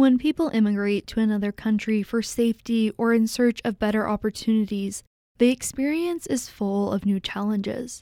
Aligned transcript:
When 0.00 0.16
people 0.16 0.48
immigrate 0.48 1.06
to 1.08 1.20
another 1.20 1.52
country 1.52 2.02
for 2.02 2.22
safety 2.22 2.90
or 2.96 3.12
in 3.12 3.26
search 3.26 3.60
of 3.66 3.78
better 3.78 4.08
opportunities, 4.08 5.02
the 5.36 5.50
experience 5.50 6.26
is 6.26 6.48
full 6.48 6.90
of 6.90 7.04
new 7.04 7.20
challenges. 7.20 8.00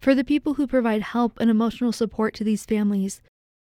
For 0.00 0.14
the 0.14 0.24
people 0.24 0.54
who 0.54 0.66
provide 0.66 1.02
help 1.02 1.38
and 1.38 1.50
emotional 1.50 1.92
support 1.92 2.32
to 2.36 2.44
these 2.44 2.64
families, 2.64 3.20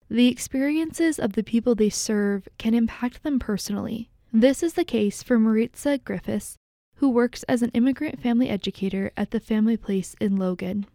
the 0.10 0.30
experiences 0.30 1.20
of 1.20 1.34
the 1.34 1.44
people 1.44 1.76
they 1.76 1.90
serve 1.90 2.48
can 2.58 2.74
impact 2.74 3.24
them 3.24 3.40
personally. 3.40 4.10
This 4.32 4.64
is 4.64 4.76
the 4.76 4.86
case 4.86 5.22
for 5.22 5.38
Maritza 5.38 5.98
Griffiths, 5.98 6.56
who 6.96 7.10
works 7.10 7.44
as 7.44 7.62
an 7.62 7.72
immigrant 7.74 8.22
family 8.22 8.48
educator 8.48 9.12
at 9.18 9.32
the 9.32 9.40
Family 9.42 9.76
Place 9.76 10.16
in 10.22 10.38
Logan. 10.38 10.86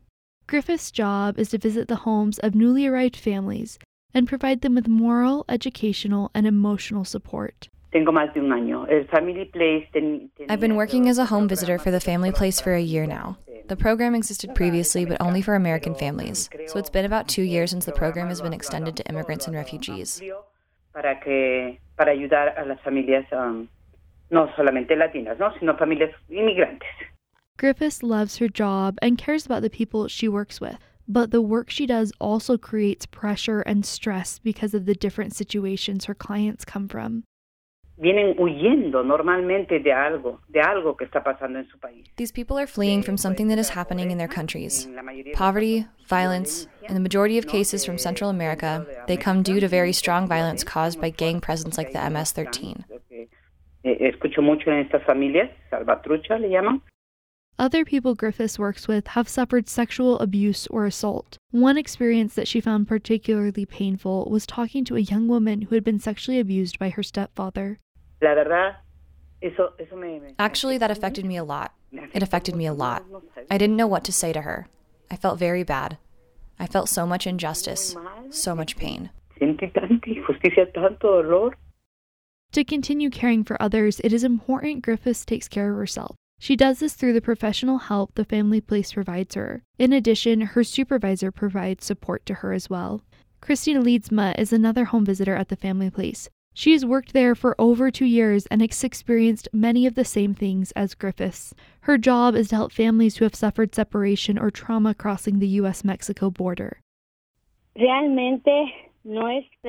Griffith's 0.47 0.91
job 0.91 1.39
is 1.39 1.51
to 1.51 1.59
visit 1.59 1.89
the 1.89 2.05
homes 2.09 2.39
of 2.39 2.55
newly 2.55 2.87
arrived 2.87 3.17
families 3.17 3.79
and 4.15 4.29
provide 4.29 4.61
them 4.61 4.75
with 4.75 4.89
moral, 4.89 5.45
educational, 5.49 6.31
and 6.35 6.47
emotional 6.47 7.05
support. 7.05 7.69
I've 10.49 10.61
been 10.61 10.77
working 10.77 11.09
as 11.09 11.19
a 11.19 11.27
home 11.27 11.49
visitor 11.49 11.79
for 11.79 11.91
the 11.91 12.01
Family 12.01 12.33
Place 12.33 12.61
for 12.61 12.75
a 12.75 12.81
year 12.81 13.07
now. 13.07 13.39
The 13.67 13.77
program 13.77 14.15
existed 14.15 14.55
previously, 14.55 15.05
but 15.05 15.21
only 15.21 15.43
for 15.43 15.55
American 15.55 15.95
families, 15.95 16.51
so 16.67 16.79
it's 16.79 16.91
been 16.91 17.05
about 17.05 17.29
two 17.29 17.43
years 17.43 17.71
since 17.71 17.85
the 17.85 17.93
program 17.93 18.29
has 18.29 18.41
been 18.41 18.53
extended 18.53 18.97
to 18.97 19.07
immigrants 19.09 19.47
and 19.47 19.57
refugees. 19.57 20.21
Griffiths 27.57 28.03
loves 28.03 28.39
her 28.39 28.49
job 28.49 28.99
and 29.01 29.17
cares 29.17 29.47
about 29.47 29.63
the 29.63 29.71
people 29.71 30.09
she 30.09 30.29
works 30.29 30.61
with, 30.61 30.79
but 31.07 31.31
the 31.31 31.43
work 31.43 31.71
she 31.71 31.87
does 31.87 32.13
also 32.21 32.57
creates 32.57 33.07
pressure 33.07 33.61
and 33.63 33.85
stress 33.85 34.39
because 34.39 34.75
of 34.75 34.87
the 34.87 34.95
different 34.95 35.35
situations 35.35 36.07
her 36.07 36.15
clients 36.15 36.65
come 36.65 36.89
from 36.89 37.25
vienen 37.97 38.35
huyendo 38.39 39.05
normalmente 39.05 39.79
de 39.79 39.93
algo, 39.93 40.41
de 40.49 40.61
algo 40.61 40.97
que 40.97 41.07
está 41.07 41.23
pasando 41.23 41.59
en 41.59 41.69
su 41.69 41.79
país. 41.79 42.07
These 42.17 42.33
people 42.33 42.59
are 42.59 42.67
fleeing 42.67 43.03
from 43.03 43.17
something 43.17 43.49
that 43.49 43.59
is 43.59 43.71
happening 43.71 44.11
in 44.11 44.19
their 44.19 44.29
countries. 44.29 44.89
Poverty, 45.35 45.87
violence, 46.09 46.67
in 46.89 46.95
the 46.95 47.01
majority 47.01 47.39
of 47.39 47.47
cases 47.47 47.85
from 47.85 47.99
Central 47.99 48.31
America, 48.31 48.87
they 49.07 49.17
come 49.17 49.43
due 49.43 49.61
to 49.61 49.69
very 49.69 49.93
strong 49.93 50.27
violence 50.27 50.65
caused 50.65 51.01
by 51.01 51.11
gang 51.11 51.41
presence 51.41 51.79
like 51.79 51.93
the 51.93 52.11
MS-13. 52.11 52.85
Eh, 53.87 53.97
escucho 54.01 54.43
mucho 54.43 54.71
en 54.71 54.79
estas 54.79 55.05
familias, 55.05 55.51
salvatrucha 55.71 56.39
le 56.41 56.49
llaman. 56.49 56.81
Other 57.57 57.85
people 57.85 58.17
Griffiths 58.17 58.59
works 58.59 58.89
with 58.89 59.07
have 59.09 59.29
suffered 59.29 59.69
sexual 59.69 60.19
abuse 60.19 60.67
or 60.67 60.87
assault. 60.87 61.39
One 61.53 61.79
experience 61.79 62.35
that 62.35 62.49
she 62.49 62.61
found 62.61 62.89
particularly 62.89 63.65
painful 63.65 64.29
was 64.29 64.45
talking 64.45 64.85
to 64.87 64.97
a 64.97 65.01
young 65.01 65.29
woman 65.29 65.63
who 65.63 65.77
had 65.77 65.85
been 65.85 66.01
sexually 66.01 66.41
abused 66.41 66.81
by 66.81 66.89
her 66.89 67.03
stepfather. 67.05 67.79
Actually, 70.39 70.79
that 70.79 70.91
affected 70.91 71.25
me 71.25 71.37
a 71.37 71.45
lot. 71.45 71.73
It 71.93 72.25
affected 72.25 72.57
me 72.57 72.67
a 72.67 72.75
lot. 72.75 73.05
I 73.49 73.57
didn't 73.57 73.77
know 73.77 73.87
what 73.87 74.03
to 74.05 74.13
say 74.13 74.33
to 74.33 74.41
her. 74.41 74.67
I 75.11 75.17
felt 75.17 75.39
very 75.39 75.63
bad. 75.63 75.99
I 76.59 76.67
felt 76.67 76.89
so 76.89 77.07
much 77.07 77.25
injustice, 77.27 77.95
so 78.31 78.55
much 78.57 78.77
pain. 78.77 79.11
To 82.53 82.65
continue 82.65 83.11
caring 83.11 83.45
for 83.45 83.63
others, 83.63 84.01
it 84.03 84.13
is 84.13 84.25
important 84.25 84.83
Griffiths 84.83 85.25
takes 85.25 85.47
care 85.49 85.71
of 85.71 85.77
herself. 85.77 86.17
She 86.45 86.57
does 86.57 86.81
this 86.81 86.93
through 86.93 87.15
the 87.15 87.23
professional 87.23 87.79
help 87.79 88.17
the 88.17 88.25
family 88.27 88.61
place 88.61 88.93
provides 88.93 89.35
her. 89.35 89.63
In 89.79 89.95
addition, 89.95 90.43
her 90.43 90.63
supervisor 90.63 91.33
provides 91.33 91.87
support 91.87 92.27
to 92.27 92.35
her 92.35 92.53
as 92.53 92.69
well. 92.69 93.01
Christina 93.41 93.81
Ledesma 93.81 94.39
is 94.39 94.53
another 94.53 94.85
home 94.85 95.07
visitor 95.07 95.35
at 95.35 95.49
the 95.49 95.57
family 95.57 95.89
place. 95.89 96.29
She 96.53 96.73
has 96.73 96.85
worked 96.85 97.15
there 97.15 97.35
for 97.35 97.59
over 97.59 97.91
two 97.91 98.05
years 98.05 98.45
and 98.51 98.61
has 98.61 98.85
experienced 98.85 99.49
many 99.55 99.87
of 99.87 99.95
the 99.95 100.05
same 100.05 100.35
things 100.35 100.71
as 100.73 100.95
Griffiths. 100.95 101.55
Her 101.81 101.97
job 101.97 102.35
is 102.35 102.49
to 102.49 102.57
help 102.57 102.73
families 102.73 103.17
who 103.17 103.25
have 103.25 103.35
suffered 103.35 103.75
separation 103.75 104.39
or 104.39 104.51
trauma 104.51 104.93
crossing 104.93 105.39
the 105.39 105.49
US 105.63 105.83
Mexico 105.83 106.29
border. 106.29 106.79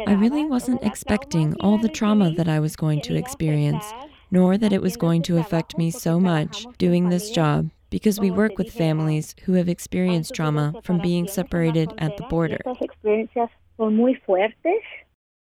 I 0.07 0.13
really 0.13 0.43
wasn't 0.43 0.83
expecting 0.83 1.55
all 1.61 1.77
the 1.77 1.87
trauma 1.87 2.31
that 2.31 2.49
I 2.49 2.59
was 2.59 2.75
going 2.75 2.99
to 3.03 3.15
experience, 3.15 3.93
nor 4.31 4.57
that 4.57 4.73
it 4.73 4.81
was 4.81 4.97
going 4.97 5.21
to 5.23 5.37
affect 5.37 5.77
me 5.77 5.91
so 5.91 6.19
much 6.19 6.65
doing 6.77 7.09
this 7.09 7.29
job 7.29 7.69
because 7.89 8.19
we 8.19 8.31
work 8.31 8.57
with 8.57 8.73
families 8.73 9.35
who 9.43 9.53
have 9.53 9.69
experienced 9.69 10.33
trauma 10.33 10.73
from 10.83 10.99
being 10.99 11.27
separated 11.27 11.93
at 11.97 12.17
the 12.17 12.23
border. 12.23 12.59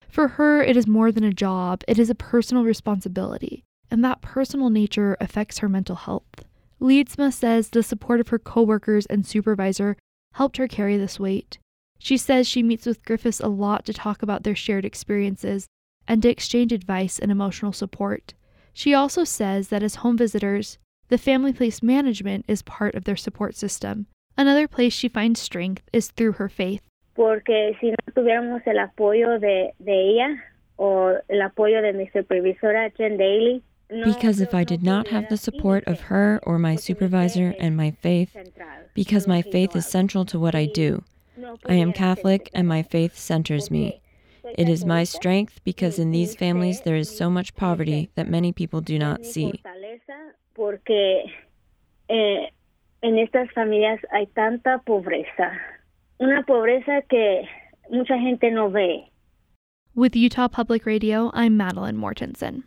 For 0.09 0.29
her, 0.29 0.63
it 0.63 0.77
is 0.77 0.87
more 0.87 1.13
than 1.13 1.25
a 1.25 1.33
job, 1.33 1.85
it 1.87 1.99
is 1.99 2.11
a 2.11 2.15
personal 2.15 2.65
responsibility, 2.65 3.63
and 3.91 4.05
that 4.05 4.21
personal 4.21 4.71
nature 4.71 5.17
affects 5.21 5.59
her 5.59 5.69
mental 5.69 5.97
health. 5.97 6.45
Ledesma 6.81 7.33
says 7.33 7.69
the 7.69 7.83
support 7.83 8.21
of 8.21 8.29
her 8.29 8.39
coworkers 8.39 9.07
and 9.07 9.27
supervisor 9.27 9.97
helped 10.35 10.57
her 10.57 10.67
carry 10.67 10.97
this 10.97 11.21
weight. 11.21 11.59
She 11.99 12.17
says 12.17 12.49
she 12.49 12.63
meets 12.63 12.87
with 12.87 13.05
Griffiths 13.05 13.41
a 13.41 13.49
lot 13.49 13.85
to 13.85 13.93
talk 13.93 14.23
about 14.23 14.43
their 14.43 14.55
shared 14.55 14.85
experiences 14.85 15.67
and 16.09 16.23
to 16.23 16.31
exchange 16.31 16.73
advice 16.73 17.19
and 17.19 17.31
emotional 17.31 17.73
support. 17.73 18.33
She 18.73 18.95
also 18.95 19.25
says 19.25 19.69
that 19.69 19.83
as 19.83 19.97
home 19.97 20.17
visitors, 20.17 20.79
the 21.09 21.19
family 21.19 21.53
place 21.53 21.83
management 21.83 22.45
is 22.47 22.63
part 22.63 22.95
of 22.95 23.05
their 23.05 23.17
support 23.17 23.57
system. 23.57 24.07
Another 24.37 24.69
place 24.69 24.93
she 24.93 25.09
finds 25.09 25.41
strength 25.41 25.83
is 25.93 26.09
through 26.09 26.33
her 26.33 26.49
faith 26.49 26.83
porque 27.21 27.77
si 27.81 27.91
no 27.91 27.97
tuviéramos 28.15 28.67
el 28.67 28.79
apoyo 28.79 29.39
de, 29.39 29.75
de 29.79 29.93
ella 29.93 30.43
o 30.77 31.19
el 31.29 31.43
apoyo 31.43 31.83
de 31.83 31.93
mi 31.93 32.09
supervisora 32.15 32.91
Jen 32.97 33.19
Daly, 33.19 33.63
because 34.05 34.41
if 34.41 34.55
I 34.55 34.65
did 34.65 34.83
not 34.83 35.09
have 35.09 35.29
the 35.29 35.37
support 35.37 35.85
of 35.87 36.01
her 36.09 36.41
or 36.45 36.59
my 36.59 36.77
supervisor 36.77 37.55
and 37.61 37.77
my 37.77 37.91
faith, 37.91 38.35
because 38.95 39.27
my 39.27 39.43
faith 39.43 39.77
is 39.77 39.87
central 39.87 40.25
to 40.27 40.39
what 40.39 40.55
I 40.55 40.65
do. 40.65 41.03
I 41.67 41.75
am 41.75 41.93
Catholic 41.93 42.49
and 42.55 42.67
my 42.67 42.83
faith 42.83 43.19
centers 43.19 43.71
me. 43.71 44.00
It 44.61 44.69
is 44.69 44.85
my 44.85 45.05
strength 45.05 45.61
because 45.65 45.99
in 45.99 46.11
these 46.11 46.35
families 46.35 46.83
there 46.83 46.97
is 46.97 47.09
so 47.09 47.31
much 47.31 47.55
poverty 47.57 48.11
that 48.15 48.29
many 48.29 48.53
people 48.53 48.81
do 48.81 48.99
not 48.99 49.25
see. 49.25 49.63
Eh, 52.13 52.51
en 53.03 53.19
estas 53.19 53.49
familias 53.55 54.01
hay 54.11 54.27
tanta 54.35 54.79
pobreza 54.85 55.53
una 56.21 56.43
pobreza 56.43 57.03
que 57.09 57.49
mucha 57.91 58.19
gente 58.19 58.51
no 58.51 58.69
ve. 58.69 59.11
With 59.95 60.15
Utah 60.15 60.49
Public 60.49 60.87
Radio, 60.87 61.31
I'm 61.35 61.57
Madeline 61.57 61.97
Mortensen. 61.97 62.63